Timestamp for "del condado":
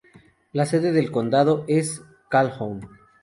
0.93-1.63